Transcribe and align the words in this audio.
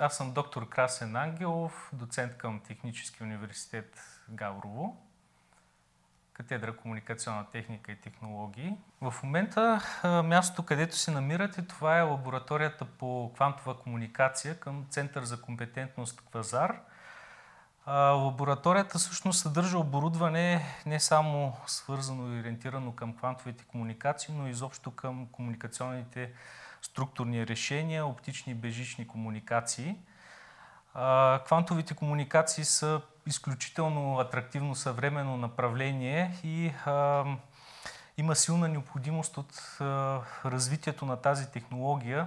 Аз 0.00 0.16
съм 0.16 0.32
доктор 0.32 0.68
Красен 0.68 1.16
Ангелов, 1.16 1.90
доцент 1.92 2.36
към 2.36 2.60
Технически 2.60 3.22
университет 3.22 4.00
Гаврово, 4.30 4.96
катедра 6.32 6.76
комуникационна 6.76 7.46
техника 7.50 7.92
и 7.92 8.00
технологии. 8.00 8.76
В 9.00 9.14
момента 9.22 9.80
мястото, 10.24 10.62
където 10.62 10.96
се 10.96 11.10
намирате, 11.10 11.66
това 11.66 11.98
е 11.98 12.02
лабораторията 12.02 12.84
по 12.84 13.32
квантова 13.34 13.78
комуникация 13.78 14.60
към 14.60 14.86
Център 14.90 15.24
за 15.24 15.42
компетентност 15.42 16.20
Квазар. 16.20 16.80
Лабораторията 18.12 18.98
всъщност 18.98 19.40
съдържа 19.40 19.78
оборудване 19.78 20.64
не 20.86 21.00
само 21.00 21.56
свързано 21.66 22.34
и 22.34 22.40
ориентирано 22.40 22.92
към 22.92 23.16
квантовите 23.16 23.64
комуникации, 23.64 24.34
но 24.34 24.48
изобщо 24.48 24.90
към 24.90 25.26
комуникационните 25.26 26.32
структурни 26.82 27.46
решения, 27.46 28.06
оптични 28.06 28.52
и 28.52 28.54
бежични 28.54 29.06
комуникации. 29.06 29.96
Квантовите 31.46 31.94
комуникации 31.94 32.64
са 32.64 33.00
изключително 33.26 34.18
атрактивно 34.18 34.74
съвременно 34.74 35.36
направление 35.36 36.34
и 36.44 36.72
а, 36.86 37.24
има 38.16 38.36
силна 38.36 38.68
необходимост 38.68 39.36
от 39.36 39.76
а, 39.80 39.84
развитието 40.44 41.06
на 41.06 41.16
тази 41.16 41.50
технология, 41.50 42.26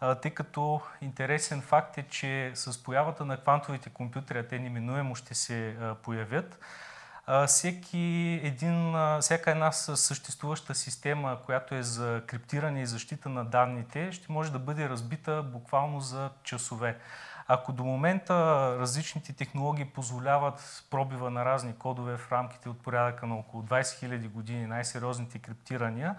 а, 0.00 0.14
тъй 0.14 0.30
като 0.30 0.80
интересен 1.00 1.62
факт 1.62 1.98
е, 1.98 2.02
че 2.02 2.52
с 2.54 2.82
появата 2.82 3.24
на 3.24 3.36
квантовите 3.36 3.90
компютри, 3.90 4.38
а 4.38 4.48
те 4.48 4.58
неминуемо 4.58 5.14
ще 5.14 5.34
се 5.34 5.70
а, 5.70 5.94
появят, 5.94 6.58
всеки 7.46 8.40
един, 8.42 8.94
всяка 9.20 9.50
една 9.50 9.72
съществуваща 9.72 10.74
система, 10.74 11.38
която 11.46 11.74
е 11.74 11.82
за 11.82 12.22
криптиране 12.26 12.82
и 12.82 12.86
защита 12.86 13.28
на 13.28 13.44
данните, 13.44 14.12
ще 14.12 14.32
може 14.32 14.52
да 14.52 14.58
бъде 14.58 14.88
разбита 14.88 15.42
буквално 15.42 16.00
за 16.00 16.30
часове. 16.42 16.98
Ако 17.48 17.72
до 17.72 17.84
момента 17.84 18.34
различните 18.78 19.32
технологии 19.32 19.84
позволяват 19.84 20.84
пробива 20.90 21.30
на 21.30 21.44
разни 21.44 21.74
кодове 21.74 22.16
в 22.16 22.32
рамките 22.32 22.68
от 22.68 22.82
порядъка 22.82 23.26
на 23.26 23.36
около 23.36 23.62
20 23.62 23.82
000 23.82 24.28
години, 24.28 24.66
най-сериозните 24.66 25.38
криптирания, 25.38 26.16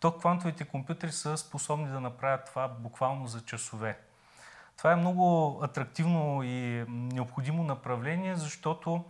то 0.00 0.18
квантовите 0.18 0.64
компютри 0.64 1.12
са 1.12 1.36
способни 1.36 1.88
да 1.88 2.00
направят 2.00 2.44
това 2.46 2.68
буквално 2.68 3.26
за 3.26 3.40
часове. 3.40 3.98
Това 4.76 4.92
е 4.92 4.96
много 4.96 5.60
атрактивно 5.64 6.42
и 6.42 6.84
необходимо 6.88 7.62
направление, 7.62 8.36
защото 8.36 9.04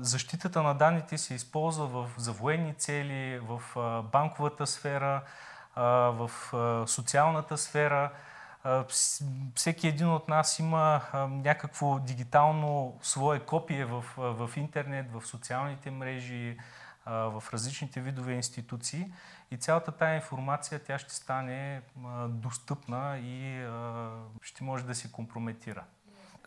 защитата 0.00 0.62
на 0.62 0.74
данните 0.74 1.18
се 1.18 1.34
използва 1.34 1.86
в, 1.86 2.10
за 2.16 2.32
военни 2.32 2.74
цели, 2.74 3.38
в 3.38 3.62
банковата 4.12 4.66
сфера, 4.66 5.22
в 5.76 6.30
социалната 6.86 7.58
сфера. 7.58 8.10
Всеки 9.54 9.88
един 9.88 10.08
от 10.08 10.28
нас 10.28 10.58
има 10.58 11.00
някакво 11.28 11.98
дигитално 11.98 12.98
свое 13.02 13.40
копие 13.40 13.84
в, 13.84 14.04
в 14.16 14.50
интернет, 14.56 15.12
в 15.12 15.26
социалните 15.26 15.90
мрежи, 15.90 16.58
в 17.06 17.44
различните 17.52 18.00
видове 18.00 18.32
институции 18.32 19.12
и 19.50 19.56
цялата 19.56 19.92
тая 19.92 20.14
информация 20.14 20.84
тя 20.84 20.98
ще 20.98 21.14
стане 21.14 21.82
достъпна 22.28 23.18
и 23.18 23.66
ще 24.42 24.64
може 24.64 24.84
да 24.84 24.94
се 24.94 25.12
компрометира. 25.12 25.84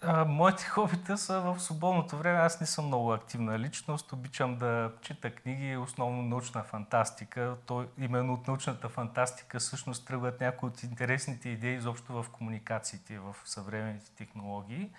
А, 0.02 0.26
моите 0.26 0.64
хобита 0.64 1.18
са 1.18 1.40
в 1.40 1.60
свободното 1.60 2.18
време. 2.18 2.40
Аз 2.40 2.62
не 2.62 2.68
съм 2.68 2.86
много 2.86 3.14
активна 3.14 3.60
личност. 3.60 4.14
Обичам 4.14 4.58
да 4.58 4.92
чета 5.02 5.36
книги, 5.36 5.78
основно 5.78 6.22
научна 6.22 6.64
фантастика. 6.64 7.56
То, 7.66 7.86
именно 7.98 8.34
от 8.34 8.48
научната 8.48 8.90
фантастика 8.90 9.60
всъщност 9.60 10.08
тръгват 10.08 10.42
някои 10.42 10.70
от 10.70 10.84
интересните 10.84 11.50
идеи 11.50 11.76
изобщо 11.76 12.14
в 12.24 12.30
комуникациите, 12.32 13.20
в 13.20 13.36
съвременните 13.46 14.12
технологии 14.12 14.90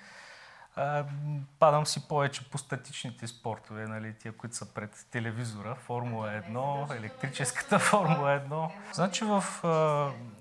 падам 1.59 1.87
си 1.87 2.09
повече 2.09 2.51
по 2.51 2.59
статичните 2.59 3.27
спортове, 3.27 3.87
нали, 3.87 4.15
тия, 4.15 4.33
които 4.33 4.57
са 4.57 4.75
пред 4.75 5.07
телевизора, 5.11 5.75
Формула 5.75 6.29
1, 6.29 6.97
електрическата 6.97 7.79
Формула 7.79 8.41
1. 8.49 8.71
Значи 8.93 9.25
в, 9.25 9.41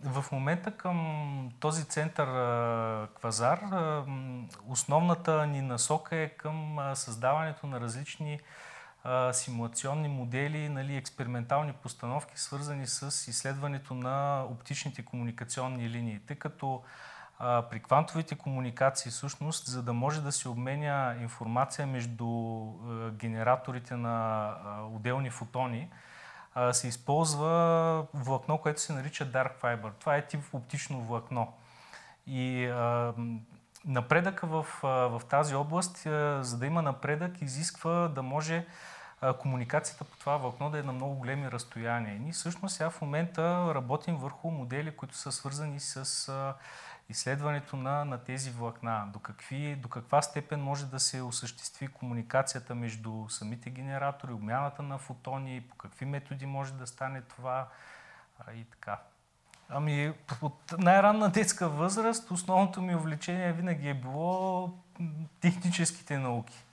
в 0.04 0.26
момента 0.32 0.72
към 0.72 1.50
този 1.60 1.86
център 1.86 2.28
Квазар 3.08 3.60
основната 4.68 5.48
ни 5.48 5.62
насока 5.62 6.16
е 6.16 6.30
към 6.30 6.80
създаването 6.94 7.68
на 7.68 7.80
различни 7.80 8.40
симулационни 9.32 10.08
модели, 10.08 10.70
нали, 10.70 10.96
експериментални 10.96 11.74
постановки, 11.74 12.40
свързани 12.40 12.88
с 12.88 13.28
изследването 13.28 13.94
на 13.94 14.44
оптичните 14.50 15.06
комуникационни 15.06 15.90
линии, 15.90 16.20
тъй 16.28 16.36
като 16.36 16.82
при 17.40 17.80
квантовите 17.80 18.36
комуникации, 18.36 19.12
всъщност, 19.12 19.66
за 19.68 19.84
да 19.84 19.94
може 19.94 20.22
да 20.22 20.32
се 20.32 20.50
обменя 20.50 21.16
информация 21.22 21.88
между 21.88 22.28
генераторите 23.12 23.96
на 23.96 24.54
отделни 24.94 25.30
фотони, 25.30 25.90
се 26.72 26.88
използва 26.88 28.06
влакно, 28.14 28.58
което 28.58 28.82
се 28.82 28.94
нарича 28.94 29.26
Dark 29.26 29.62
Fiber. 29.62 29.92
Това 30.00 30.16
е 30.16 30.28
тип 30.28 30.44
оптично 30.54 31.02
влакно. 31.02 31.54
И 32.28 32.74
напредъка 33.86 34.48
в, 34.48 34.66
в 34.84 35.22
тази 35.30 35.56
област, 35.56 35.98
за 36.42 36.58
да 36.58 36.66
има 36.66 36.82
напредък, 36.82 37.42
изисква 37.42 38.08
да 38.08 38.24
може 38.24 38.66
комуникацията 39.40 40.04
по 40.04 40.18
това 40.18 40.38
влакно 40.38 40.70
да 40.70 40.80
е 40.80 40.84
на 40.84 40.94
много 40.94 41.16
големи 41.16 41.52
разстояния. 41.52 42.20
Ние 42.20 42.32
всъщност 42.32 42.76
сега 42.76 42.90
в 42.90 43.02
момента 43.02 43.72
работим 43.76 44.18
върху 44.18 44.52
модели, 44.52 44.96
които 44.96 45.18
са 45.18 45.32
свързани 45.32 45.80
с 45.80 46.54
изследването 47.10 47.76
на, 47.76 48.06
на 48.06 48.18
тези 48.18 48.52
влакна, 48.52 49.08
до, 49.14 49.20
какви, 49.20 49.76
до 49.76 49.90
каква 49.90 50.22
степен 50.22 50.62
може 50.62 50.86
да 50.86 51.00
се 51.00 51.22
осъществи 51.22 51.88
комуникацията 51.88 52.76
между 52.76 53.30
самите 53.30 53.70
генератори, 53.70 54.34
обмяната 54.34 54.84
на 54.84 54.98
фотони, 54.98 55.62
по 55.62 55.76
какви 55.76 56.06
методи 56.06 56.46
може 56.46 56.74
да 56.74 56.88
стане 56.88 57.22
това 57.22 57.68
а, 58.40 58.54
и 58.54 58.64
така. 58.64 59.00
Ами, 59.70 60.14
от 60.42 60.74
най-ранна 60.78 61.30
детска 61.30 61.70
възраст 61.70 62.32
основното 62.32 62.82
ми 62.82 62.96
увлечение 62.96 63.54
винаги 63.54 63.90
е 63.90 63.94
било 63.94 64.70
техническите 65.42 66.18
науки. 66.18 66.66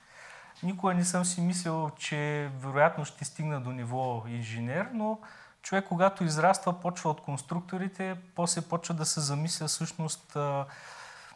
Никога 0.63 0.95
не 0.95 1.05
съм 1.05 1.25
си 1.25 1.41
мислил, 1.41 1.91
че 1.91 2.51
вероятно 2.59 3.05
ще 3.05 3.25
стигна 3.25 3.61
до 3.61 3.73
ниво 3.73 4.25
инженер, 4.29 4.89
но 4.93 5.19
човек, 5.67 5.85
когато 5.89 6.25
израства, 6.25 6.81
почва 6.81 7.11
от 7.11 7.21
конструкторите, 7.21 8.17
после 8.35 8.61
почва 8.61 8.95
да 8.95 9.05
се 9.05 9.21
замисля 9.21 9.67
всъщност 9.67 10.37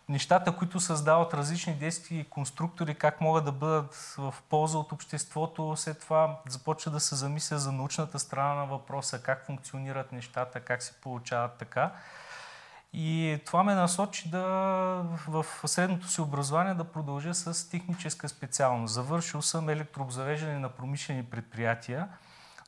нещата, 0.09 0.57
които 0.57 0.81
създават 0.81 1.35
различни 1.35 1.75
действия 1.75 2.21
и 2.21 2.31
конструктори, 2.31 2.95
как 2.95 3.21
могат 3.21 3.45
да 3.45 3.53
бъдат 3.53 4.15
в 4.19 4.35
полза 4.49 4.79
от 4.79 4.93
обществото. 4.93 5.77
След 5.77 6.01
това 6.01 6.39
започва 6.49 6.91
да 6.91 7.01
се 7.01 7.15
замисля 7.15 7.59
за 7.59 7.73
научната 7.73 8.19
страна 8.19 8.55
на 8.55 8.67
въпроса, 8.67 9.23
как 9.23 9.47
функционират 9.47 10.13
нещата, 10.13 10.61
как 10.61 10.83
се 10.83 11.01
получават 11.01 11.53
така. 11.59 11.93
И 12.93 13.39
това 13.47 13.63
ме 13.63 13.75
насочи 13.75 14.31
да 14.31 14.41
в 15.29 15.47
средното 15.67 16.09
си 16.09 16.21
образование 16.21 16.75
да 16.75 16.85
продължа 16.85 17.35
с 17.35 17.71
техническа 17.71 18.29
специалност. 18.29 18.95
Завършил 18.95 19.43
съм 19.43 19.69
електрообзавеждане 19.69 20.59
на 20.59 20.69
промишлени 20.69 21.25
предприятия 21.25 22.09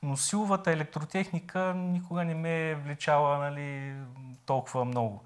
но 0.02 0.16
силовата 0.16 0.70
електротехника 0.72 1.74
никога 1.74 2.24
не 2.24 2.34
ме 2.34 2.70
е 2.70 2.74
влечала 2.74 3.38
нали, 3.38 3.94
толкова 4.46 4.84
много. 4.84 5.24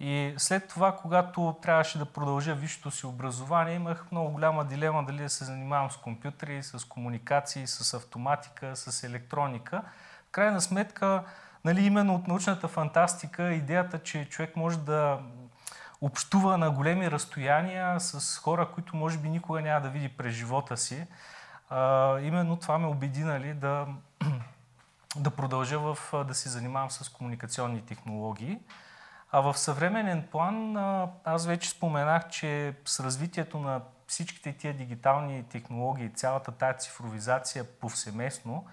И 0.00 0.34
след 0.36 0.68
това, 0.68 0.96
когато 0.96 1.56
трябваше 1.62 1.98
да 1.98 2.04
продължа 2.04 2.54
висшето 2.54 2.90
си 2.90 3.06
образование, 3.06 3.74
имах 3.74 4.06
много 4.12 4.30
голяма 4.30 4.64
дилема 4.64 5.04
дали 5.04 5.22
да 5.22 5.28
се 5.28 5.44
занимавам 5.44 5.90
с 5.90 5.96
компютри, 5.96 6.62
с 6.62 6.84
комуникации, 6.88 7.66
с 7.66 7.94
автоматика, 7.94 8.76
с 8.76 9.04
електроника. 9.04 9.82
В 10.28 10.30
крайна 10.30 10.60
сметка, 10.60 11.24
нали, 11.64 11.86
именно 11.86 12.14
от 12.14 12.28
научната 12.28 12.68
фантастика, 12.68 13.52
идеята, 13.52 13.98
че 13.98 14.28
човек 14.28 14.56
може 14.56 14.78
да 14.78 15.18
общува 16.00 16.58
на 16.58 16.70
големи 16.70 17.10
разстояния 17.10 18.00
с 18.00 18.38
хора, 18.38 18.68
които 18.74 18.96
може 18.96 19.18
би 19.18 19.28
никога 19.28 19.60
няма 19.60 19.80
да 19.80 19.88
види 19.88 20.08
през 20.08 20.34
живота 20.34 20.76
си, 20.76 21.06
а, 21.70 22.18
именно 22.20 22.56
това 22.56 22.78
ме 22.78 22.86
убеди 22.86 23.24
нали, 23.24 23.54
да, 23.54 23.86
да 25.16 25.30
продължа 25.30 25.78
в, 25.78 25.98
да 26.24 26.34
се 26.34 26.48
занимавам 26.48 26.90
с 26.90 27.08
комуникационни 27.08 27.86
технологии. 27.86 28.58
А 29.32 29.40
в 29.40 29.58
съвременен 29.58 30.28
план 30.30 30.76
аз 31.24 31.46
вече 31.46 31.70
споменах, 31.70 32.28
че 32.28 32.74
с 32.84 33.00
развитието 33.00 33.58
на 33.58 33.80
всичките 34.06 34.52
тия 34.52 34.74
дигитални 34.74 35.42
технологии, 35.42 36.12
цялата 36.14 36.52
тая 36.52 36.76
цифровизация 36.76 37.64
повсеместно, 37.64 38.66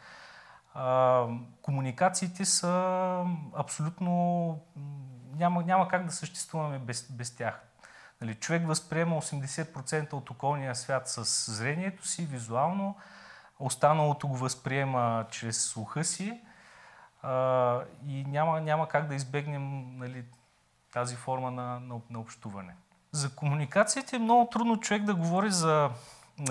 комуникациите 1.62 2.46
са 2.46 3.25
абсолютно... 3.56 4.60
Няма, 5.36 5.63
няма 5.63 5.88
как 5.88 6.06
да 6.06 6.12
съществуваме 6.12 6.80
без, 6.80 7.12
без 7.12 7.36
тях. 7.36 7.62
Нали, 8.24 8.36
човек 8.36 8.68
възприема 8.68 9.22
80% 9.22 10.14
от 10.14 10.30
околния 10.30 10.75
свят 10.75 11.10
с 11.10 11.52
зрението 11.52 12.08
си, 12.08 12.25
визуално, 12.25 12.96
останалото 13.60 14.28
го 14.28 14.38
възприема 14.38 15.25
чрез 15.31 15.66
слуха 15.66 16.04
си 16.04 16.42
а, 17.22 17.81
и 18.08 18.25
няма, 18.25 18.62
няма 18.62 18.88
как 18.88 19.08
да 19.08 19.16
избегнем 19.16 19.98
нали, 19.98 20.25
тази 20.94 21.16
форма 21.16 21.52
на, 21.52 21.80
на, 21.80 22.02
на 22.10 22.20
общуване. 22.20 22.75
За 23.12 23.36
комуникацията 23.36 24.16
е 24.16 24.20
много 24.20 24.50
трудно 24.50 24.80
човек 24.80 25.04
да 25.04 25.16
говори 25.16 25.52
за 25.52 25.90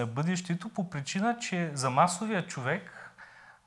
бъдещето 0.07 0.69
по 0.69 0.91
причина, 0.91 1.39
че 1.39 1.71
за 1.75 1.91
масовия 1.91 2.47
човек 2.47 3.13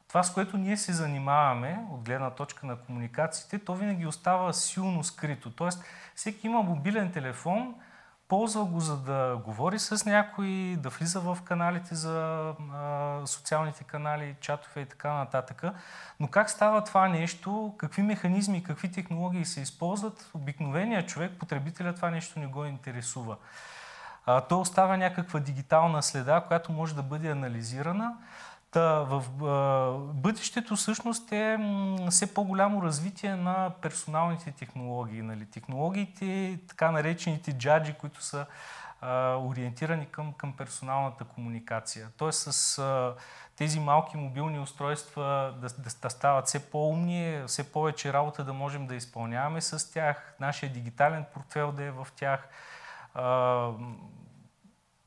това, 0.07 0.23
с 0.23 0.33
което 0.33 0.57
ние 0.57 0.77
се 0.77 0.93
занимаваме 0.93 1.85
от 1.91 2.01
гледна 2.01 2.29
точка 2.29 2.67
на 2.67 2.77
комуникациите, 2.77 3.59
то 3.59 3.75
винаги 3.75 4.05
остава 4.05 4.53
силно 4.53 5.03
скрито. 5.03 5.51
Тоест, 5.51 5.83
всеки 6.15 6.47
има 6.47 6.61
мобилен 6.61 7.11
телефон, 7.11 7.75
ползва 8.27 8.65
го 8.65 8.79
за 8.79 8.97
да 8.97 9.37
говори 9.45 9.79
с 9.79 10.05
някой, 10.05 10.75
да 10.79 10.89
влиза 10.89 11.19
в 11.19 11.37
каналите 11.45 11.95
за 11.95 12.53
а, 12.73 13.21
социалните 13.25 13.83
канали, 13.83 14.35
чатове 14.41 14.81
и 14.81 14.85
така 14.85 15.13
нататък. 15.13 15.63
Но 16.19 16.27
как 16.27 16.49
става 16.49 16.83
това 16.83 17.07
нещо, 17.07 17.73
какви 17.77 18.01
механизми, 18.01 18.63
какви 18.63 18.91
технологии 18.91 19.45
се 19.45 19.61
използват, 19.61 20.29
обикновеният 20.33 21.07
човек, 21.07 21.31
потребителя, 21.39 21.95
това 21.95 22.09
нещо 22.09 22.39
не 22.39 22.47
го 22.47 22.65
интересува. 22.65 23.35
А, 24.25 24.41
то 24.41 24.59
остава 24.59 24.97
някаква 24.97 25.39
дигитална 25.39 26.03
следа, 26.03 26.41
която 26.47 26.71
може 26.71 26.95
да 26.95 27.03
бъде 27.03 27.29
анализирана. 27.29 28.13
Та, 28.75 28.99
в 28.99 29.23
а, 29.43 30.13
бъдещето 30.13 30.75
всъщност 30.75 31.31
е 31.31 31.57
все 32.09 32.33
по-голямо 32.33 32.83
развитие 32.83 33.35
на 33.35 33.71
персоналните 33.81 34.51
технологии. 34.51 35.21
Нали? 35.21 35.45
Технологиите, 35.45 36.59
така 36.67 36.91
наречените 36.91 37.57
джаджи, 37.57 37.93
които 37.93 38.23
са 38.23 38.45
а, 39.01 39.35
ориентирани 39.35 40.05
към, 40.05 40.33
към 40.33 40.53
персоналната 40.53 41.23
комуникация. 41.23 42.07
Тоест 42.17 42.53
с 42.53 42.79
а, 42.79 43.15
тези 43.55 43.79
малки 43.79 44.17
мобилни 44.17 44.59
устройства 44.59 45.53
да, 45.61 45.67
да, 45.67 45.89
да 46.01 46.09
стават 46.09 46.47
все 46.47 46.71
по-умни, 46.71 47.43
все 47.47 47.71
повече 47.71 48.13
работа 48.13 48.43
да 48.43 48.53
можем 48.53 48.87
да 48.87 48.95
изпълняваме 48.95 49.61
с 49.61 49.91
тях, 49.91 50.35
нашия 50.39 50.73
дигитален 50.73 51.25
портфел 51.33 51.71
да 51.71 51.83
е 51.83 51.91
в 51.91 52.07
тях 52.15 52.49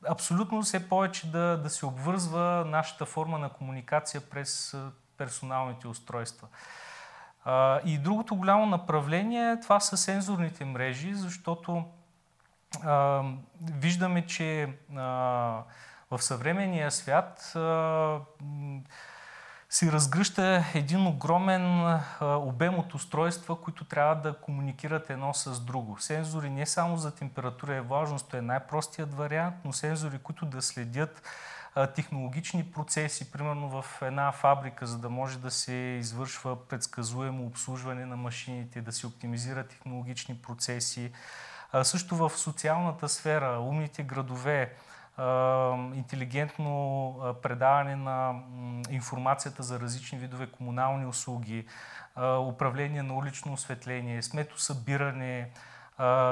абсолютно 0.07 0.61
все 0.61 0.89
повече 0.89 1.31
да, 1.31 1.57
да 1.57 1.69
се 1.69 1.85
обвързва 1.85 2.65
нашата 2.67 3.05
форма 3.05 3.39
на 3.39 3.49
комуникация 3.49 4.21
през 4.21 4.77
персоналните 5.17 5.87
устройства. 5.87 6.47
И 7.85 7.97
другото 7.97 8.35
голямо 8.35 8.65
направление, 8.65 9.59
това 9.59 9.79
са 9.79 9.97
сензорните 9.97 10.65
мрежи, 10.65 11.13
защото 11.13 11.85
виждаме, 13.61 14.25
че 14.25 14.73
а, 14.95 15.01
в 16.11 16.19
съвременния 16.19 16.91
свят 16.91 17.53
си 19.69 19.91
разгръща 19.91 20.65
един 20.73 21.07
огромен 21.07 21.99
обем 22.21 22.79
от 22.79 22.93
устройства, 22.93 23.61
които 23.61 23.85
трябва 23.85 24.15
да 24.15 24.33
комуникират 24.33 25.09
едно 25.09 25.33
с 25.33 25.59
друго. 25.59 25.97
Сензори 25.99 26.49
не 26.49 26.65
само 26.65 26.97
за 26.97 27.15
температура 27.15 27.75
е 27.75 27.81
важност, 27.81 28.33
е 28.33 28.41
най-простият 28.41 29.13
вариант, 29.13 29.55
но 29.65 29.73
сензори, 29.73 30.19
които 30.19 30.45
да 30.45 30.61
следят 30.61 31.21
технологични 31.95 32.63
процеси, 32.63 33.31
примерно 33.31 33.81
в 33.81 34.01
една 34.01 34.31
фабрика, 34.31 34.87
за 34.87 34.97
да 34.97 35.09
може 35.09 35.39
да 35.39 35.51
се 35.51 35.73
извършва 35.73 36.67
предсказуемо 36.67 37.45
обслужване 37.45 38.05
на 38.05 38.17
машините, 38.17 38.81
да 38.81 38.91
се 38.91 39.07
оптимизира 39.07 39.63
технологични 39.63 40.35
процеси. 40.35 41.11
Също 41.83 42.15
в 42.15 42.31
социалната 42.35 43.09
сфера, 43.09 43.59
умните 43.59 44.03
градове, 44.03 44.73
интелигентно 45.95 47.35
предаване 47.41 47.95
на 47.95 48.33
информацията 48.89 49.63
за 49.63 49.79
различни 49.79 50.19
видове 50.19 50.47
комунални 50.47 51.05
услуги, 51.05 51.65
управление 52.39 53.03
на 53.03 53.13
улично 53.13 53.53
осветление, 53.53 54.21
сметосъбиране, 54.21 55.49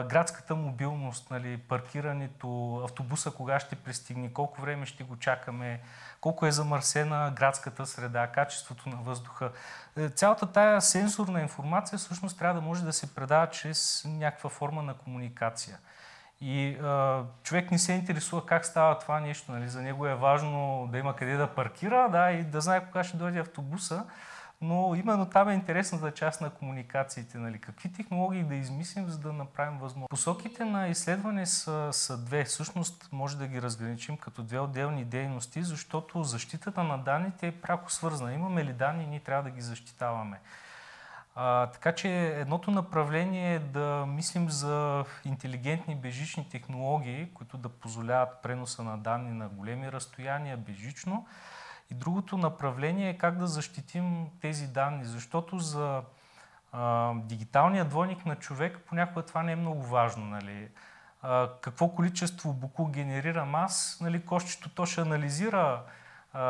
градската 0.09 0.55
мобилност, 0.55 1.31
нали, 1.31 1.57
паркирането, 1.57 2.81
автобуса 2.83 3.31
кога 3.31 3.59
ще 3.59 3.75
пристигне, 3.75 4.33
колко 4.33 4.61
време 4.61 4.85
ще 4.85 5.03
го 5.03 5.17
чакаме, 5.17 5.81
колко 6.21 6.45
е 6.45 6.51
замърсена 6.51 7.33
градската 7.35 7.85
среда, 7.85 8.27
качеството 8.27 8.89
на 8.89 8.95
въздуха. 8.95 9.51
Е, 9.97 10.09
цялата 10.09 10.51
тая 10.51 10.81
сенсорна 10.81 11.41
информация 11.41 11.99
всъщност 11.99 12.39
трябва 12.39 12.61
да 12.61 12.67
може 12.67 12.85
да 12.85 12.93
се 12.93 13.15
предава 13.15 13.49
чрез 13.49 14.05
някаква 14.07 14.49
форма 14.49 14.83
на 14.83 14.93
комуникация. 14.93 15.77
И 16.41 16.77
а, 16.83 17.23
човек 17.43 17.71
не 17.71 17.77
се 17.77 17.93
интересува 17.93 18.45
как 18.45 18.65
става 18.65 18.99
това 18.99 19.19
нещо. 19.19 19.51
Нали? 19.51 19.69
За 19.69 19.81
него 19.81 20.07
е 20.07 20.15
важно 20.15 20.87
да 20.91 20.97
има 20.97 21.15
къде 21.15 21.37
да 21.37 21.47
паркира 21.47 22.09
да, 22.11 22.31
и 22.31 22.43
да 22.43 22.61
знае 22.61 22.85
кога 22.85 23.03
ще 23.03 23.17
дойде 23.17 23.39
автобуса. 23.39 24.05
Но 24.61 24.95
именно 24.95 25.25
там 25.25 25.49
е 25.49 25.53
интересната 25.53 26.11
част 26.11 26.41
на 26.41 26.49
комуникациите. 26.49 27.37
Нали? 27.37 27.59
Какви 27.61 27.93
технологии 27.93 28.43
да 28.43 28.55
измислим, 28.55 29.09
за 29.09 29.17
да 29.17 29.33
направим 29.33 29.79
възможно. 29.79 30.07
Посоките 30.07 30.65
на 30.65 30.87
изследване 30.87 31.45
са, 31.45 31.89
са 31.91 32.17
две. 32.17 32.43
Всъщност 32.43 33.09
може 33.11 33.37
да 33.37 33.47
ги 33.47 33.61
разграничим 33.61 34.17
като 34.17 34.43
две 34.43 34.59
отделни 34.59 35.05
дейности, 35.05 35.63
защото 35.63 36.23
защитата 36.23 36.83
на 36.83 36.97
данните 36.97 37.47
е 37.47 37.51
пряко 37.51 37.91
свързана. 37.91 38.33
Имаме 38.33 38.65
ли 38.65 38.73
данни, 38.73 39.07
ние 39.07 39.19
трябва 39.19 39.43
да 39.43 39.49
ги 39.49 39.61
защитаваме. 39.61 40.39
А, 41.39 41.67
така 41.67 41.95
че 41.95 42.27
едното 42.27 42.71
направление 42.71 43.55
е 43.55 43.59
да 43.59 44.05
мислим 44.07 44.49
за 44.49 45.05
интелигентни 45.25 45.95
бежични 45.95 46.49
технологии, 46.49 47.29
които 47.33 47.57
да 47.57 47.69
позволяват 47.69 48.41
преноса 48.43 48.83
на 48.83 48.97
данни 48.97 49.31
на 49.31 49.49
големи 49.49 49.91
разстояния 49.91 50.57
бежично. 50.57 51.27
И 51.91 51.93
другото 51.93 52.37
направление 52.37 53.09
е 53.09 53.17
как 53.17 53.37
да 53.37 53.47
защитим 53.47 54.27
тези 54.41 54.67
данни, 54.67 55.05
защото 55.05 55.59
за 55.59 56.01
а, 56.71 57.13
дигиталния 57.15 57.85
двойник 57.85 58.25
на 58.25 58.35
човек 58.35 58.79
понякога 58.87 59.25
това 59.25 59.43
не 59.43 59.51
е 59.51 59.55
много 59.55 59.83
важно. 59.83 60.25
Нали? 60.25 60.69
А, 61.21 61.49
какво 61.61 61.89
количество 61.89 62.53
буку 62.53 62.85
генерирам 62.85 63.55
аз, 63.55 63.97
нали, 64.01 64.25
кошчето 64.25 64.69
то 64.69 64.85
ще 64.85 65.01
анализира 65.01 65.83
а, 66.33 66.41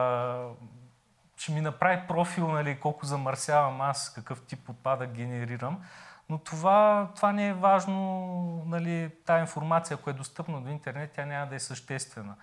ще 1.38 1.52
ми 1.52 1.62
направи 1.62 2.08
профил, 2.08 2.48
нали, 2.48 2.80
колко 2.80 3.06
замърсявам 3.06 3.82
аз, 3.82 4.14
какъв 4.14 4.42
тип 4.42 4.70
отпадък 4.70 5.12
генерирам. 5.12 5.84
Но 6.30 6.38
това, 6.38 7.10
това 7.16 7.32
не 7.32 7.48
е 7.48 7.54
важно, 7.54 8.64
нали, 8.66 9.12
тази 9.26 9.42
информация, 9.42 9.96
ако 9.96 10.10
е 10.10 10.14
достъпна 10.14 10.62
до 10.62 10.70
интернет, 10.70 11.12
тя 11.12 11.26
няма 11.26 11.48
да 11.48 11.56
е 11.56 11.60
съществена. 11.60 12.36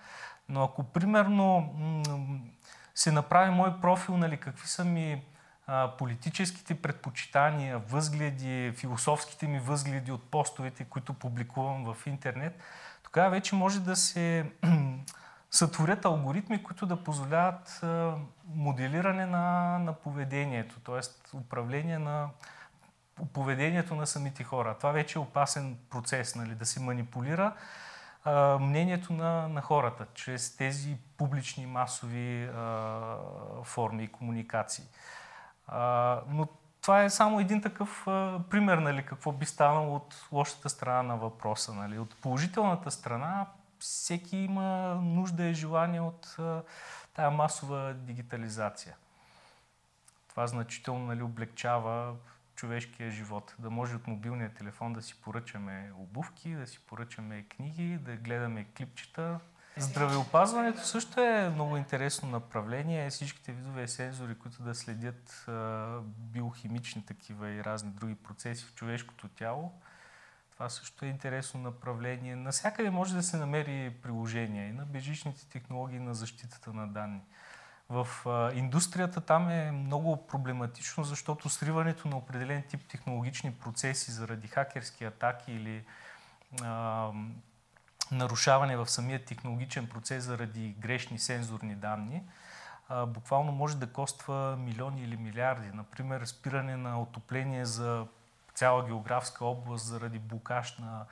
Но 0.49 0.63
ако 0.63 0.83
примерно 0.83 1.73
се 2.95 3.11
направи 3.11 3.51
мой 3.51 3.79
профил, 3.81 4.17
нали, 4.17 4.37
какви 4.37 4.67
са 4.67 4.85
ми 4.85 5.23
а, 5.67 5.91
политическите 5.97 6.81
предпочитания, 6.81 7.79
възгледи, 7.79 8.73
философските 8.75 9.47
ми 9.47 9.59
възгледи 9.59 10.11
от 10.11 10.31
постовете, 10.31 10.83
които 10.83 11.13
публикувам 11.13 11.93
в 11.93 12.07
интернет, 12.07 12.59
тогава 13.03 13.29
вече 13.29 13.55
може 13.55 13.79
да 13.79 13.95
се 13.95 14.51
сътворят 15.51 16.05
алгоритми, 16.05 16.63
които 16.63 16.85
да 16.85 17.03
позволяват 17.03 17.81
моделиране 18.47 19.25
на, 19.25 19.77
на 19.79 19.93
поведението, 19.93 20.79
т.е. 20.79 21.37
управление 21.37 21.99
на 21.99 22.29
поведението 23.33 23.95
на 23.95 24.07
самите 24.07 24.43
хора. 24.43 24.75
Това 24.77 24.91
вече 24.91 25.19
е 25.19 25.21
опасен 25.21 25.77
процес, 25.89 26.35
нали, 26.35 26.55
да 26.55 26.65
се 26.65 26.79
манипулира 26.79 27.53
а, 28.25 28.57
мнението 28.59 29.13
на, 29.13 29.47
на 29.47 29.61
хората 29.61 30.05
чрез 30.13 30.55
тези 30.57 30.97
публични 31.17 31.65
масови 31.65 32.43
а, 32.43 33.17
форми 33.63 34.03
и 34.03 34.07
комуникации. 34.07 34.83
А, 35.67 36.21
но 36.29 36.47
това 36.81 37.03
е 37.03 37.09
само 37.09 37.39
един 37.39 37.61
такъв 37.61 38.07
а, 38.07 38.39
пример, 38.49 38.77
нали, 38.77 39.05
какво 39.05 39.31
би 39.31 39.45
станало 39.45 39.95
от 39.95 40.27
лошата 40.31 40.69
страна 40.69 41.03
на 41.03 41.17
въпроса. 41.17 41.73
Нали. 41.73 41.99
От 41.99 42.15
положителната 42.21 42.91
страна 42.91 43.45
всеки 43.85 44.37
има 44.37 44.95
нужда 44.95 45.43
и 45.43 45.53
желание 45.53 46.01
от 46.01 46.37
тази 47.13 47.35
масова 47.35 47.93
дигитализация. 47.93 48.95
Това 50.27 50.47
значително 50.47 51.05
нали, 51.05 51.21
облегчава 51.21 52.15
човешкия 52.55 53.11
живот. 53.11 53.55
Да 53.59 53.69
може 53.69 53.95
от 53.95 54.07
мобилния 54.07 54.53
телефон 54.53 54.93
да 54.93 55.01
си 55.01 55.21
поръчаме 55.21 55.91
обувки, 55.97 56.55
да 56.55 56.67
си 56.67 56.79
поръчаме 56.79 57.43
книги, 57.43 57.97
да 57.97 58.15
гледаме 58.15 58.65
клипчета. 58.77 59.39
Здравеопазването 59.77 60.79
също 60.79 61.21
е 61.21 61.49
много 61.49 61.77
интересно 61.77 62.29
направление. 62.29 63.09
Всичките 63.09 63.51
видове 63.51 63.87
сензори, 63.87 64.35
които 64.35 64.63
да 64.63 64.75
следят 64.75 65.45
биохимични 66.05 67.05
такива 67.05 67.49
и 67.49 67.63
разни 67.63 67.91
други 67.91 68.15
процеси 68.15 68.65
в 68.65 68.73
човешкото 68.73 69.27
тяло, 69.27 69.73
това 70.55 70.69
също 70.69 71.05
е 71.05 71.07
интересно 71.07 71.59
направление. 71.59 72.35
Насякъде 72.35 72.89
може 72.89 73.13
да 73.13 73.23
се 73.23 73.37
намери 73.37 73.93
приложение 74.03 74.67
и 74.67 74.71
на 74.71 74.85
бежичните 74.85 75.49
технологии 75.49 75.99
на 75.99 76.13
защитата 76.13 76.73
на 76.73 76.87
данни. 76.87 77.21
В 77.89 78.07
индустрията 78.55 79.21
там 79.21 79.49
е 79.49 79.71
много 79.71 80.27
проблематично, 80.27 81.03
защото 81.03 81.49
сриването 81.49 82.07
на 82.07 82.17
определен 82.17 82.63
тип 82.69 82.87
технологични 82.87 83.53
процеси 83.53 84.11
заради 84.11 84.47
хакерски 84.47 85.05
атаки 85.05 85.51
или 85.51 85.85
а, 86.63 87.11
нарушаване 88.11 88.77
в 88.77 88.87
самия 88.87 89.25
технологичен 89.25 89.87
процес 89.87 90.23
заради 90.23 90.75
грешни 90.79 91.19
сензорни 91.19 91.75
данни, 91.75 92.23
а, 92.89 93.05
буквално 93.05 93.51
може 93.51 93.77
да 93.77 93.87
коства 93.87 94.57
милиони 94.59 95.03
или 95.03 95.17
милиарди. 95.17 95.67
Например, 95.73 96.25
спиране 96.25 96.77
на 96.77 97.01
отопление 97.01 97.65
за 97.65 98.07
цяла 98.55 98.85
географска 98.85 99.45
област 99.45 99.85
заради 99.85 100.19
блокаж 100.19 100.77
на 100.77 101.05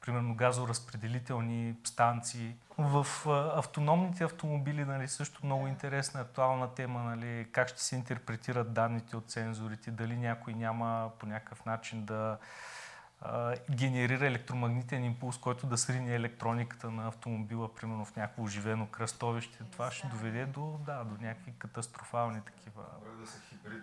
примерно 0.00 0.34
газоразпределителни 0.34 1.74
станции. 1.84 2.54
В 2.78 3.06
автономните 3.56 4.24
автомобили 4.24 4.84
нали, 4.84 5.08
също 5.08 5.46
много 5.46 5.66
интересна 5.66 6.20
актуална 6.20 6.74
тема, 6.74 7.02
нали, 7.02 7.46
как 7.52 7.68
ще 7.68 7.82
се 7.82 7.96
интерпретират 7.96 8.72
данните 8.72 9.16
от 9.16 9.30
сензорите, 9.30 9.90
дали 9.90 10.16
някой 10.16 10.54
няма 10.54 11.10
по 11.18 11.26
някакъв 11.26 11.64
начин 11.64 12.04
да 12.04 12.38
а, 13.20 13.54
генерира 13.70 14.26
електромагнитен 14.26 15.04
импулс, 15.04 15.38
който 15.38 15.66
да 15.66 15.78
срине 15.78 16.14
електрониката 16.14 16.90
на 16.90 17.08
автомобила, 17.08 17.74
примерно 17.74 18.04
в 18.04 18.16
някакво 18.16 18.42
оживено 18.42 18.86
кръстовище. 18.86 19.58
Това 19.72 19.90
ще 19.90 20.06
доведе 20.06 20.46
до, 20.46 20.80
да, 20.86 21.04
до 21.04 21.24
някакви 21.24 21.52
катастрофални 21.58 22.40
такива 22.40 22.84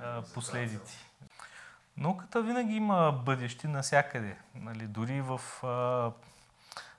а, 0.01 0.21
последици. 0.33 1.09
Науката 1.97 2.41
винаги 2.41 2.75
има 2.75 3.21
бъдещи 3.25 3.67
навсякъде. 3.67 4.37
Нали, 4.55 4.87
дори 4.87 5.21
в 5.21 5.41
а, 5.63 6.11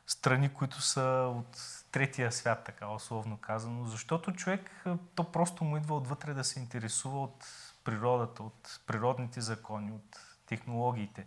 страни, 0.07 0.49
които 0.49 0.83
са 0.83 1.33
от 1.37 1.83
третия 1.93 2.33
свят, 2.33 2.65
така 2.65 2.89
условно 2.89 3.37
казано. 3.37 3.85
Защото 3.85 4.33
човек, 4.33 4.85
то 5.15 5.33
просто 5.33 5.65
му 5.65 5.77
идва 5.77 5.97
отвътре 5.97 6.35
да 6.35 6.45
се 6.45 6.61
интересува 6.61 7.23
от 7.23 7.47
природата, 7.85 8.43
от 8.43 8.81
природните 8.87 9.41
закони, 9.41 9.93
от 9.93 10.21
технологиите. 10.47 11.27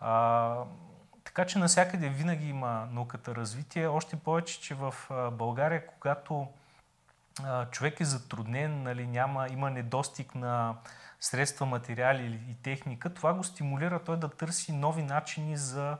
А, 0.00 0.54
така 1.24 1.46
че 1.46 1.58
навсякъде 1.58 2.08
винаги 2.08 2.48
има 2.48 2.88
науката 2.92 3.34
развитие. 3.34 3.88
Още 3.88 4.16
повече, 4.16 4.60
че 4.60 4.74
в 4.74 4.94
България, 5.32 5.86
когато 5.86 6.48
човек 7.70 8.00
е 8.00 8.04
затруднен, 8.04 8.82
нали, 8.82 9.06
няма, 9.06 9.46
има 9.50 9.70
недостиг 9.70 10.34
на 10.34 10.74
средства, 11.20 11.66
материали 11.66 12.40
и 12.48 12.62
техника, 12.62 13.14
това 13.14 13.34
го 13.34 13.44
стимулира 13.44 14.04
той 14.04 14.16
да 14.16 14.28
търси 14.28 14.72
нови 14.72 15.02
начини 15.02 15.56
за 15.56 15.96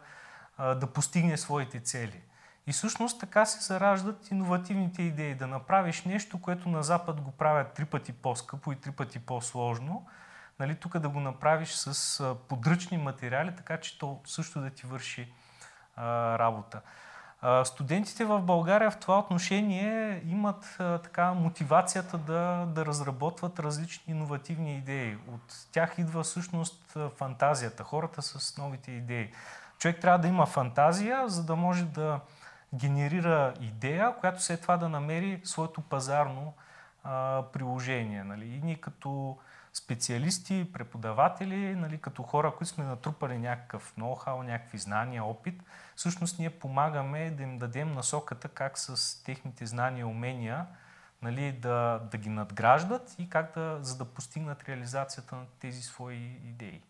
да 0.59 0.87
постигне 0.95 1.37
своите 1.37 1.81
цели. 1.81 2.21
И 2.67 2.73
всъщност 2.73 3.21
така 3.21 3.45
се 3.45 3.61
зараждат 3.61 4.31
иновативните 4.31 5.03
идеи. 5.03 5.35
Да 5.35 5.47
направиш 5.47 6.05
нещо, 6.05 6.41
което 6.41 6.69
на 6.69 6.83
Запад 6.83 7.21
го 7.21 7.31
правят 7.31 7.73
три 7.73 7.85
пъти 7.85 8.13
по-скъпо 8.13 8.73
и 8.73 8.77
три 8.77 8.93
пъти 8.93 9.19
по-сложно, 9.19 10.07
нали, 10.61 10.75
тук 10.75 10.99
да 10.99 11.09
го 11.09 11.21
направиш 11.21 11.73
с 11.73 12.37
подръчни 12.49 12.99
материали, 12.99 13.57
така 13.57 13.81
че 13.81 13.99
то 13.99 14.21
също 14.25 14.61
да 14.61 14.71
ти 14.71 14.87
върши 14.87 15.33
а, 15.97 16.39
работа. 16.39 16.81
Студентите 17.65 18.25
в 18.25 18.43
България 18.43 18.91
в 18.91 18.97
това 18.97 19.19
отношение 19.19 20.23
имат 20.27 20.77
така 20.79 21.33
мотивацията 21.33 22.19
да, 22.19 22.67
да 22.67 22.87
разработват 22.87 23.61
различни 23.61 24.13
иновативни 24.13 24.77
идеи. 24.77 25.17
От 25.29 25.67
тях 25.73 25.95
идва 25.99 26.23
всъщност 26.23 26.97
фантазията, 27.17 27.85
хората 27.85 28.23
с 28.23 28.59
новите 28.59 28.93
идеи. 28.93 29.33
Човек 29.79 30.01
трябва 30.01 30.19
да 30.19 30.29
има 30.29 30.47
фантазия, 30.47 31.29
за 31.29 31.45
да 31.45 31.57
може 31.57 31.85
да 31.85 32.21
генерира 32.75 33.55
идея, 33.61 34.15
която 34.21 34.43
след 34.43 34.63
това 34.63 34.77
да 34.77 34.89
намери 34.89 35.41
своето 35.45 35.81
пазарно 35.81 36.55
а, 37.05 37.43
приложение. 37.53 38.25
Нали? 38.25 38.47
И 38.47 38.61
ние 38.63 38.77
като 38.77 39.39
специалисти, 39.73 40.73
преподаватели, 40.73 41.75
нали, 41.77 41.99
като 41.99 42.23
хора, 42.23 42.53
които 42.59 42.73
сме 42.73 42.85
натрупали 42.85 43.39
някакъв 43.39 43.95
ноу-хау, 43.99 44.43
някакви 44.43 44.79
знания, 44.79 45.25
опит, 45.25 45.63
всъщност 45.97 46.39
ние 46.39 46.51
помагаме 46.51 47.31
да 47.31 47.43
им 47.43 47.59
дадем 47.59 47.93
насоката 47.93 48.49
как 48.49 48.79
с 48.79 49.23
техните 49.25 49.67
знания 49.67 50.07
умения 50.07 50.67
нали, 51.23 51.53
да, 51.53 52.01
да 52.11 52.19
ги 52.19 52.29
надграждат 52.29 53.17
и 53.19 53.31
как 53.31 53.55
да, 53.55 53.79
за 53.83 53.99
да 53.99 54.05
постигнат 54.05 54.69
реализацията 54.69 55.37
на 55.37 55.45
тези 55.61 55.83
свои 55.83 56.41
идеи. 56.45 56.81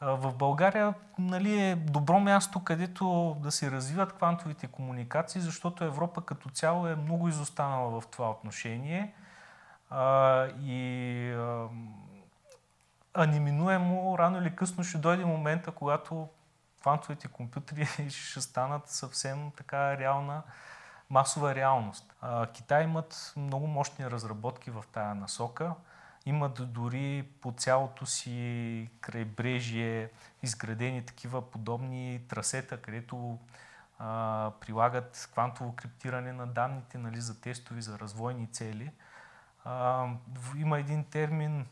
В 0.00 0.34
България 0.34 0.94
нали, 1.18 1.60
е 1.60 1.76
добро 1.76 2.20
място, 2.20 2.64
където 2.64 3.36
да 3.42 3.50
се 3.50 3.70
развиват 3.70 4.12
квантовите 4.12 4.66
комуникации, 4.66 5.40
защото 5.40 5.84
Европа 5.84 6.24
като 6.24 6.48
цяло 6.48 6.86
е 6.86 6.96
много 6.96 7.28
изостанала 7.28 8.00
в 8.00 8.06
това 8.06 8.30
отношение– 8.30 9.14
а, 9.90 10.46
и 10.46 11.32
а, 11.32 11.68
а 13.14 13.26
неминуемо 13.26 14.18
рано 14.18 14.38
или 14.38 14.56
късно 14.56 14.84
ще 14.84 14.98
дойде 14.98 15.24
момента, 15.24 15.70
когато 15.72 16.28
квантовите 16.80 17.28
компютри 17.28 17.86
ще 18.10 18.40
станат 18.40 18.88
съвсем 18.88 19.50
така 19.56 19.98
реална 19.98 20.42
масова 21.10 21.54
реалност. 21.54 22.14
А, 22.20 22.46
Китай 22.46 22.84
имат 22.84 23.32
много 23.36 23.66
мощни 23.66 24.10
разработки 24.10 24.70
в 24.70 24.84
тая 24.92 25.14
насока. 25.14 25.74
Имат 26.26 26.72
дори 26.72 27.28
по 27.40 27.52
цялото 27.52 28.06
си 28.06 28.90
крайбрежие 29.00 30.10
изградени 30.42 31.06
такива 31.06 31.50
подобни 31.50 32.20
трасета, 32.28 32.82
където 32.82 33.38
а, 33.98 34.52
прилагат 34.60 35.28
квантово 35.32 35.76
криптиране 35.76 36.32
на 36.32 36.46
данните 36.46 36.98
нали, 36.98 37.20
за 37.20 37.40
тестови, 37.40 37.82
за 37.82 37.98
развойни 37.98 38.46
цели– 38.52 38.90
има 40.56 40.78
един 40.78 41.04
термин 41.04 41.66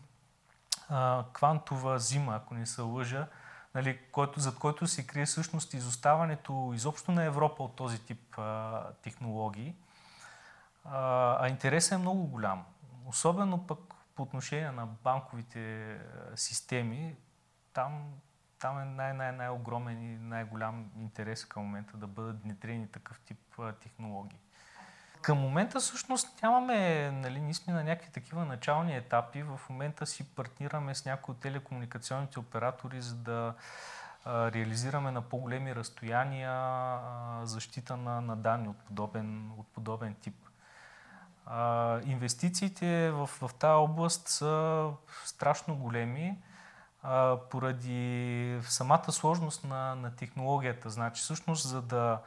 а, 0.88 1.24
квантова 1.32 1.98
зима, 1.98 2.34
ако 2.36 2.54
не 2.54 2.66
се 2.66 2.82
лъжа, 2.82 3.26
нали, 3.74 3.98
който, 4.12 4.40
зад 4.40 4.58
който 4.58 4.86
се 4.86 5.06
крие 5.06 5.26
всъщност 5.26 5.74
изоставането 5.74 6.72
изобщо 6.74 7.12
на 7.12 7.24
Европа 7.24 7.62
от 7.62 7.76
този 7.76 8.04
тип 8.04 8.38
а, 8.38 8.82
технологии. 9.02 9.74
А, 10.84 11.36
а 11.40 11.48
интересът 11.48 11.92
е 11.92 11.98
много 11.98 12.26
голям. 12.26 12.64
Особено 13.06 13.66
пък 13.66 13.78
по 14.14 14.22
отношение 14.22 14.70
на 14.70 14.86
банковите 14.86 15.96
системи, 16.34 17.16
там, 17.72 18.12
там 18.58 18.78
е 18.78 18.84
най-най-най-огромен 18.84 20.02
и 20.02 20.18
най-голям 20.18 20.90
интерес 20.96 21.44
към 21.44 21.62
момента 21.62 21.96
да 21.96 22.06
бъдат 22.06 22.42
внедрени 22.42 22.88
такъв 22.88 23.20
тип 23.20 23.38
технологии. 23.80 24.38
Към 25.22 25.38
момента 25.38 25.80
всъщност 25.80 26.42
нямаме, 26.42 27.10
нали, 27.10 27.40
ние 27.40 27.54
сме 27.54 27.72
на 27.72 27.84
някакви 27.84 28.12
такива 28.12 28.44
начални 28.44 28.96
етапи. 28.96 29.42
В 29.42 29.60
момента 29.70 30.06
си 30.06 30.34
партнираме 30.34 30.94
с 30.94 31.04
някои 31.04 31.32
от 31.32 31.40
телекомуникационните 31.40 32.40
оператори, 32.40 33.00
за 33.00 33.14
да 33.14 33.54
а, 34.24 34.52
реализираме 34.52 35.10
на 35.10 35.22
по-големи 35.22 35.74
разстояния 35.74 36.52
а, 36.52 37.40
защита 37.44 37.96
на, 37.96 38.20
на 38.20 38.36
данни 38.36 38.68
от 38.68 38.76
подобен, 38.76 39.50
от 39.58 39.66
подобен 39.66 40.14
тип. 40.14 40.34
А, 41.46 42.00
инвестициите 42.04 43.10
в, 43.10 43.26
в 43.26 43.54
тази 43.54 43.72
област 43.72 44.28
са 44.28 44.84
страшно 45.24 45.76
големи 45.76 46.38
а, 47.02 47.36
поради 47.50 48.58
самата 48.62 49.12
сложност 49.12 49.64
на, 49.64 49.94
на 49.94 50.16
технологията. 50.16 50.90
Значи, 50.90 51.22
всъщност, 51.22 51.68
за 51.68 51.82
да 51.82 52.18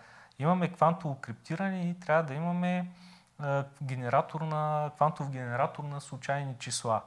имаме 0.42 0.72
квантово 0.72 1.16
криптиране 1.16 1.90
и 1.90 2.00
трябва 2.00 2.24
да 2.24 2.34
имаме 2.34 2.92
генератор 3.84 4.42
на, 4.42 4.92
квантов 4.96 5.30
генератор 5.30 5.84
на 5.84 6.02
случайни 6.02 6.56
числа. 6.60 7.02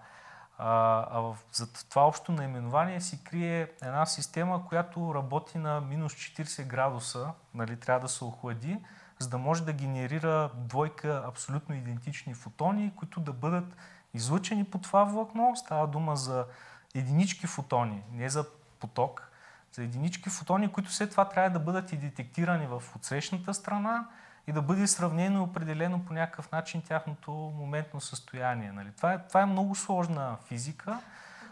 А, 0.59 1.07
а 1.11 1.21
в, 1.21 1.37
за 1.53 1.73
това 1.73 2.07
общо 2.07 2.33
наименование 2.33 3.01
си 3.01 3.25
крие 3.25 3.69
една 3.83 4.07
система, 4.07 4.67
която 4.67 5.15
работи 5.15 5.59
на 5.59 5.81
минус 5.81 6.13
40 6.13 6.67
градуса, 6.67 7.31
нали, 7.55 7.81
трябва 7.81 8.01
да 8.01 8.09
се 8.09 8.25
охлади, 8.25 8.79
за 9.19 9.29
да 9.29 9.39
може 9.39 9.65
да 9.65 9.73
генерира 9.73 10.51
двойка 10.55 11.25
абсолютно 11.27 11.75
идентични 11.75 12.35
фотони, 12.35 12.93
които 12.97 13.21
да 13.21 13.33
бъдат 13.33 13.77
излъчени 14.15 14.65
по 14.65 14.79
това 14.79 15.05
влакно. 15.05 15.57
Става 15.57 15.87
дума 15.87 16.17
за 16.17 16.47
единички 16.95 17.47
фотони, 17.47 18.03
не 18.13 18.29
за 18.29 18.45
поток, 18.81 19.31
за 19.75 19.83
единички 19.83 20.31
фотони, 20.31 20.73
които 20.73 20.93
след 20.93 21.11
това 21.11 21.29
трябва 21.29 21.51
да 21.51 21.59
бъдат 21.59 21.93
и 21.93 21.97
детектирани 21.97 22.67
в 22.67 22.83
отсрещната 22.97 23.55
страна 23.55 24.07
и 24.47 24.53
да 24.53 24.63
бъде 24.63 24.87
сравнено 24.87 25.39
и 25.39 25.43
определено 25.43 26.05
по 26.05 26.13
някакъв 26.13 26.53
начин 26.53 26.83
тяхното 26.83 27.31
моментно 27.33 28.01
състояние. 28.01 28.73
Нали? 28.73 28.89
Това, 28.97 29.13
е, 29.13 29.19
това 29.29 29.41
е 29.41 29.47
много 29.47 29.75
сложна 29.75 30.37
физика, 30.47 31.01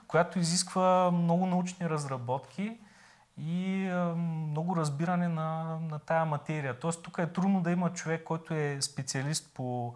която 0.06 0.38
изисква 0.38 1.10
много 1.10 1.46
научни 1.46 1.90
разработки 1.90 2.76
и 3.38 3.84
е, 3.84 3.94
много 4.50 4.76
разбиране 4.76 5.28
на, 5.28 5.78
на 5.90 5.98
тая 5.98 6.24
материя. 6.24 6.78
Тоест 6.78 7.02
тук 7.02 7.18
е 7.18 7.32
трудно 7.32 7.60
да 7.60 7.70
има 7.70 7.92
човек, 7.92 8.24
който 8.24 8.54
е 8.54 8.78
специалист 8.80 9.50
по 9.54 9.94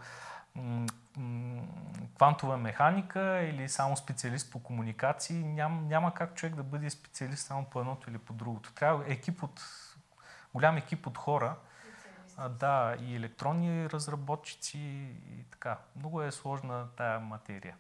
квантова 2.17 2.57
механика 2.57 3.43
или 3.43 3.69
само 3.69 3.97
специалист 3.97 4.53
по 4.53 4.63
комуникации. 4.63 5.37
Ням, 5.37 5.89
няма 5.89 6.15
как 6.15 6.35
човек 6.35 6.55
да 6.55 6.63
бъде 6.63 6.91
специалист 6.91 7.47
само 7.47 7.65
по 7.65 7.81
едното 7.81 8.11
или 8.11 8.19
по 8.19 8.33
другото. 8.33 8.73
Трябва 8.73 9.05
екип 9.07 9.43
от, 9.43 9.61
голям 10.55 10.77
екип 10.77 11.07
от 11.07 11.19
хора, 11.19 11.57
а, 12.37 12.49
да, 12.49 12.97
и 13.01 13.17
електронни 13.17 13.91
разработчици 13.91 14.79
и 14.79 15.45
така. 15.51 15.79
Много 15.97 16.23
е 16.23 16.33
сложна 16.33 16.89
тая 16.97 17.21
материя. 17.21 17.77